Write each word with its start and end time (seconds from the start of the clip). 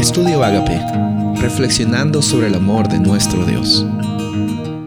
Estudio 0.00 0.42
Agape, 0.42 0.80
reflexionando 1.42 2.22
sobre 2.22 2.46
el 2.46 2.54
amor 2.54 2.88
de 2.88 2.98
nuestro 2.98 3.44
Dios. 3.44 3.84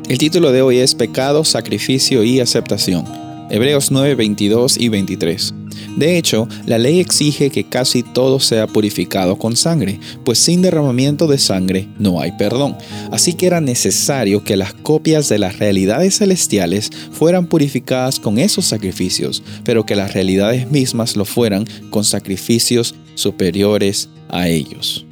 El 0.09 0.17
título 0.17 0.51
de 0.51 0.63
hoy 0.63 0.79
es 0.79 0.95
Pecado, 0.95 1.43
Sacrificio 1.43 2.23
y 2.23 2.39
Aceptación. 2.39 3.05
Hebreos 3.51 3.91
9, 3.91 4.15
22 4.15 4.75
y 4.79 4.89
23. 4.89 5.53
De 5.97 6.17
hecho, 6.17 6.47
la 6.65 6.79
ley 6.79 6.99
exige 6.99 7.51
que 7.51 7.63
casi 7.63 8.01
todo 8.01 8.39
sea 8.39 8.65
purificado 8.65 9.37
con 9.37 9.55
sangre, 9.55 9.99
pues 10.25 10.39
sin 10.39 10.63
derramamiento 10.63 11.27
de 11.27 11.37
sangre 11.37 11.87
no 11.99 12.19
hay 12.19 12.31
perdón. 12.31 12.75
Así 13.11 13.33
que 13.33 13.45
era 13.45 13.61
necesario 13.61 14.43
que 14.43 14.57
las 14.57 14.73
copias 14.73 15.29
de 15.29 15.37
las 15.37 15.59
realidades 15.59 16.17
celestiales 16.17 16.89
fueran 17.11 17.45
purificadas 17.45 18.19
con 18.19 18.39
esos 18.39 18.65
sacrificios, 18.65 19.43
pero 19.63 19.85
que 19.85 19.95
las 19.95 20.15
realidades 20.15 20.71
mismas 20.71 21.15
lo 21.15 21.25
fueran 21.25 21.67
con 21.91 22.03
sacrificios 22.03 22.95
superiores 23.13 24.09
a 24.29 24.47
ellos. 24.47 25.05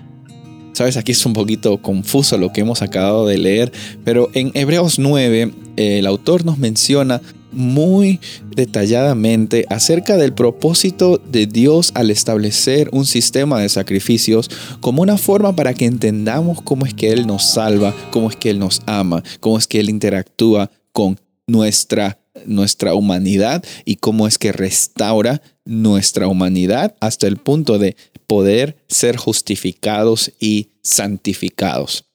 Sabes, 0.74 0.98
aquí 0.98 1.12
es 1.12 1.26
un 1.26 1.34
poquito 1.34 1.82
confuso 1.82 2.38
lo 2.38 2.54
que 2.54 2.62
hemos 2.62 2.82
acabado 2.82 3.28
de 3.28 3.38
leer, 3.38 3.72
pero 4.04 4.30
en 4.34 4.52
Hebreos 4.54 5.00
9 5.00 5.54
el 5.76 6.06
autor 6.06 6.46
nos 6.46 6.58
menciona 6.58 7.22
muy 7.52 8.20
detalladamente 8.56 9.66
acerca 9.70 10.18
del 10.18 10.34
propósito 10.34 11.18
de 11.18 11.48
Dios 11.48 11.92
al 11.96 12.10
establecer 12.10 12.90
un 12.94 13.06
sistema 13.06 13.60
de 13.60 13.70
sacrificios 13.70 14.50
como 14.80 15.02
una 15.02 15.18
forma 15.18 15.56
para 15.56 15.74
que 15.74 15.86
entendamos 15.86 16.62
cómo 16.62 16.86
es 16.86 16.94
que 16.94 17.12
Él 17.12 17.28
nos 17.28 17.52
salva, 17.52 17.94
cómo 18.12 18.30
es 18.30 18.36
que 18.36 18.50
Él 18.50 18.60
nos 18.60 18.82
ama, 18.86 19.24
cómo 19.40 19.58
es 19.58 19.68
que 19.68 19.80
Él 19.80 19.90
interactúa 19.90 20.72
con 20.94 21.20
nuestra, 21.48 22.18
nuestra 22.46 22.94
humanidad 22.96 23.64
y 23.86 23.98
cómo 23.98 24.28
es 24.28 24.38
que 24.38 24.52
restaura 24.52 25.42
nuestra 25.66 26.28
humanidad 26.28 26.96
hasta 27.00 27.28
el 27.28 27.38
punto 27.38 27.78
de 27.78 27.96
poder 28.28 28.78
ser 28.88 29.18
justificados 29.18 30.32
y 30.40 30.70
santificados. 30.82 32.06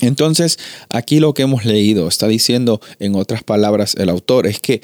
Entonces, 0.00 0.58
aquí 0.90 1.20
lo 1.20 1.34
que 1.34 1.42
hemos 1.42 1.64
leído 1.64 2.08
está 2.08 2.28
diciendo, 2.28 2.80
en 2.98 3.16
otras 3.16 3.42
palabras, 3.42 3.94
el 3.96 4.08
autor, 4.08 4.46
es 4.46 4.60
que 4.60 4.80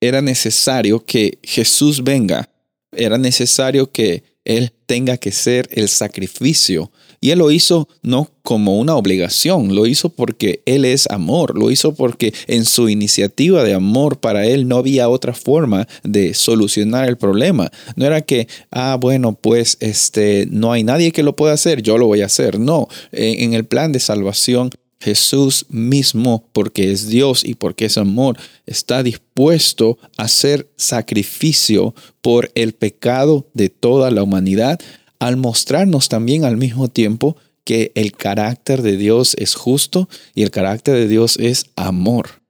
era 0.00 0.20
necesario 0.22 1.04
que 1.04 1.38
Jesús 1.42 2.04
venga, 2.04 2.50
era 2.92 3.18
necesario 3.18 3.90
que 3.90 4.22
Él 4.44 4.72
tenga 4.86 5.16
que 5.16 5.32
ser 5.32 5.68
el 5.72 5.88
sacrificio 5.88 6.92
y 7.20 7.30
Él 7.30 7.38
lo 7.40 7.50
hizo 7.50 7.88
no 8.02 8.30
como 8.42 8.78
una 8.78 8.96
obligación, 8.96 9.74
lo 9.74 9.86
hizo 9.86 10.08
porque 10.10 10.62
Él 10.66 10.84
es 10.84 11.06
amor, 11.10 11.58
lo 11.58 11.70
hizo 11.70 11.94
porque 11.94 12.32
en 12.46 12.64
su 12.64 12.88
iniciativa 12.88 13.64
de 13.64 13.74
amor 13.74 14.18
para 14.18 14.46
Él 14.46 14.68
no 14.68 14.76
había 14.76 15.08
otra 15.08 15.34
forma 15.34 15.86
de 16.02 16.34
solucionar 16.34 17.08
el 17.08 17.16
problema. 17.16 17.70
No 17.96 18.06
era 18.06 18.20
que, 18.20 18.48
ah, 18.70 18.96
bueno, 19.00 19.34
pues 19.40 19.76
este, 19.80 20.46
no 20.50 20.72
hay 20.72 20.84
nadie 20.84 21.12
que 21.12 21.22
lo 21.22 21.36
pueda 21.36 21.54
hacer, 21.54 21.82
yo 21.82 21.98
lo 21.98 22.06
voy 22.06 22.22
a 22.22 22.26
hacer. 22.26 22.58
No, 22.58 22.88
en 23.12 23.54
el 23.54 23.64
plan 23.64 23.92
de 23.92 24.00
salvación 24.00 24.70
Jesús 25.00 25.66
mismo, 25.68 26.44
porque 26.52 26.90
es 26.90 27.08
Dios 27.08 27.44
y 27.44 27.54
porque 27.54 27.84
es 27.84 27.98
amor, 27.98 28.36
está 28.66 29.02
dispuesto 29.02 29.98
a 30.16 30.24
hacer 30.24 30.68
sacrificio 30.76 31.94
por 32.20 32.50
el 32.54 32.72
pecado 32.72 33.46
de 33.54 33.68
toda 33.68 34.10
la 34.10 34.22
humanidad 34.22 34.80
al 35.18 35.36
mostrarnos 35.36 36.08
también 36.08 36.44
al 36.44 36.56
mismo 36.56 36.88
tiempo 36.88 37.36
que 37.64 37.92
el 37.94 38.12
carácter 38.12 38.82
de 38.82 38.96
Dios 38.96 39.34
es 39.38 39.54
justo 39.54 40.08
y 40.34 40.42
el 40.42 40.50
carácter 40.50 40.94
de 40.94 41.08
Dios 41.08 41.36
es 41.38 41.66
amor. 41.76 42.42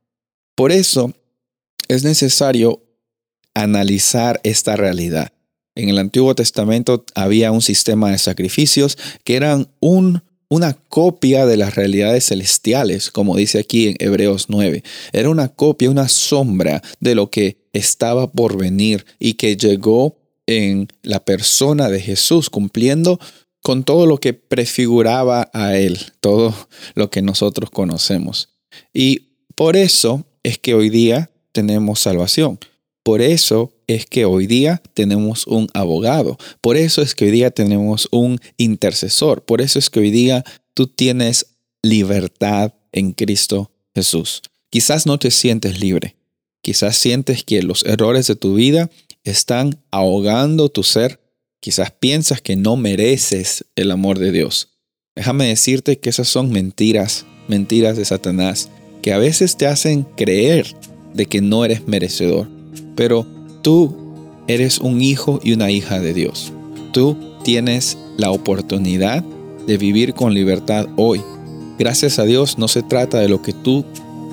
Por 0.54 0.70
eso 0.70 1.12
es 1.88 2.04
necesario 2.04 2.82
analizar 3.54 4.40
esta 4.44 4.76
realidad. 4.76 5.32
En 5.74 5.88
el 5.88 5.98
Antiguo 5.98 6.34
Testamento 6.34 7.04
había 7.14 7.52
un 7.52 7.62
sistema 7.62 8.10
de 8.10 8.18
sacrificios 8.18 8.98
que 9.24 9.36
eran 9.36 9.68
un, 9.80 10.22
una 10.48 10.74
copia 10.74 11.46
de 11.46 11.56
las 11.56 11.74
realidades 11.74 12.26
celestiales, 12.26 13.10
como 13.10 13.36
dice 13.36 13.58
aquí 13.58 13.88
en 13.88 13.96
Hebreos 13.98 14.46
9. 14.48 14.82
Era 15.12 15.30
una 15.30 15.48
copia, 15.48 15.90
una 15.90 16.08
sombra 16.08 16.82
de 17.00 17.14
lo 17.14 17.30
que 17.30 17.58
estaba 17.72 18.30
por 18.30 18.56
venir 18.56 19.06
y 19.18 19.34
que 19.34 19.56
llegó 19.56 20.16
en 20.48 20.88
la 21.02 21.22
persona 21.24 21.90
de 21.90 22.00
Jesús, 22.00 22.48
cumpliendo 22.48 23.20
con 23.62 23.84
todo 23.84 24.06
lo 24.06 24.16
que 24.16 24.32
prefiguraba 24.32 25.50
a 25.52 25.76
Él, 25.76 25.98
todo 26.20 26.54
lo 26.94 27.10
que 27.10 27.20
nosotros 27.20 27.70
conocemos. 27.70 28.48
Y 28.94 29.28
por 29.54 29.76
eso 29.76 30.24
es 30.42 30.58
que 30.58 30.72
hoy 30.72 30.88
día 30.88 31.30
tenemos 31.52 32.00
salvación. 32.00 32.58
Por 33.02 33.20
eso 33.20 33.74
es 33.86 34.06
que 34.06 34.24
hoy 34.24 34.46
día 34.46 34.82
tenemos 34.94 35.46
un 35.46 35.68
abogado. 35.74 36.38
Por 36.62 36.78
eso 36.78 37.02
es 37.02 37.14
que 37.14 37.26
hoy 37.26 37.30
día 37.30 37.50
tenemos 37.50 38.08
un 38.10 38.40
intercesor. 38.56 39.44
Por 39.44 39.60
eso 39.60 39.78
es 39.78 39.90
que 39.90 40.00
hoy 40.00 40.10
día 40.10 40.44
tú 40.72 40.86
tienes 40.86 41.46
libertad 41.82 42.72
en 42.92 43.12
Cristo 43.12 43.70
Jesús. 43.94 44.40
Quizás 44.70 45.04
no 45.04 45.18
te 45.18 45.30
sientes 45.30 45.78
libre. 45.78 46.16
Quizás 46.62 46.96
sientes 46.96 47.44
que 47.44 47.62
los 47.62 47.84
errores 47.84 48.26
de 48.26 48.36
tu 48.36 48.54
vida 48.54 48.90
están 49.30 49.82
ahogando 49.90 50.68
tu 50.68 50.82
ser. 50.82 51.20
Quizás 51.60 51.90
piensas 51.90 52.40
que 52.40 52.56
no 52.56 52.76
mereces 52.76 53.64
el 53.76 53.90
amor 53.90 54.18
de 54.18 54.32
Dios. 54.32 54.78
Déjame 55.16 55.46
decirte 55.46 55.98
que 55.98 56.10
esas 56.10 56.28
son 56.28 56.50
mentiras, 56.50 57.26
mentiras 57.48 57.96
de 57.96 58.04
Satanás, 58.04 58.70
que 59.02 59.12
a 59.12 59.18
veces 59.18 59.56
te 59.56 59.66
hacen 59.66 60.04
creer 60.16 60.66
de 61.14 61.26
que 61.26 61.40
no 61.40 61.64
eres 61.64 61.86
merecedor. 61.88 62.48
Pero 62.94 63.26
tú 63.62 63.96
eres 64.46 64.78
un 64.78 65.02
hijo 65.02 65.40
y 65.42 65.52
una 65.52 65.70
hija 65.70 66.00
de 66.00 66.14
Dios. 66.14 66.52
Tú 66.92 67.16
tienes 67.42 67.98
la 68.16 68.30
oportunidad 68.30 69.24
de 69.66 69.76
vivir 69.76 70.14
con 70.14 70.34
libertad 70.34 70.86
hoy. 70.96 71.20
Gracias 71.78 72.18
a 72.18 72.24
Dios 72.24 72.58
no 72.58 72.68
se 72.68 72.82
trata 72.82 73.18
de 73.18 73.28
lo 73.28 73.42
que 73.42 73.52
tú 73.52 73.84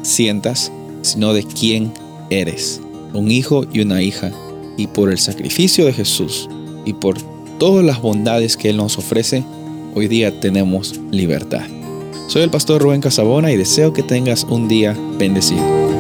sientas, 0.04 0.72
sino 1.02 1.34
de 1.34 1.44
quién 1.44 1.92
eres. 2.30 2.82
Un 3.14 3.32
hijo 3.32 3.66
y 3.72 3.82
una 3.82 4.02
hija 4.02 4.32
y 4.78 4.88
por 4.88 5.12
el 5.12 5.18
sacrificio 5.18 5.86
de 5.86 5.94
Jesús 5.94 6.50
y 6.86 6.94
por 6.94 7.18
todas 7.60 7.86
las 7.86 8.02
bondades 8.02 8.58
que 8.58 8.70
Él 8.70 8.78
nos 8.78 8.98
ofrece, 8.98 9.44
hoy 9.94 10.08
día 10.08 10.40
tenemos 10.40 11.00
libertad. 11.12 11.66
Soy 12.28 12.42
el 12.42 12.50
pastor 12.50 12.82
Rubén 12.82 13.02
Casabona 13.02 13.52
y 13.52 13.58
deseo 13.58 13.94
que 13.94 14.04
tengas 14.04 14.44
un 14.44 14.68
día 14.68 14.98
bendecido. 15.18 15.95